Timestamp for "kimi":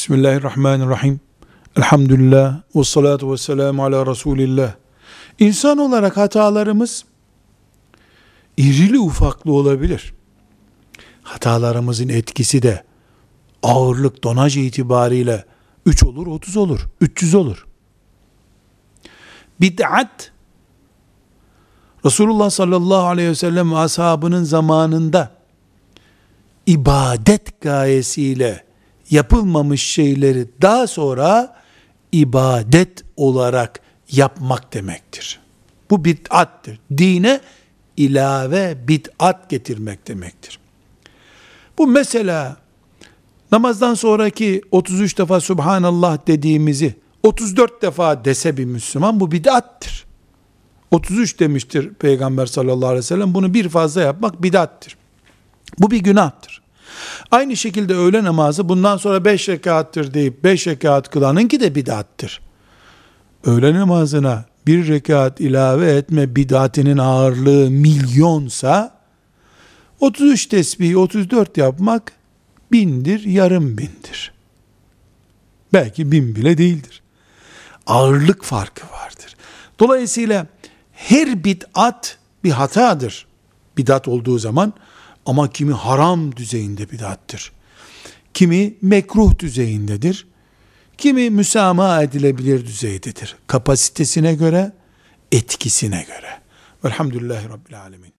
85.50-85.72, 88.34-88.74, 90.98-91.30